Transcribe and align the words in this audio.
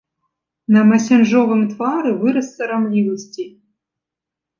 На 0.77 0.81
масянжовым 0.91 1.61
твары 1.73 2.11
выраз 2.21 2.47
сарамлівасці. 2.57 3.45